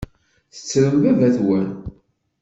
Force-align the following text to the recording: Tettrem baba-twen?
Tettrem 0.53 0.95
baba-twen? 1.03 1.67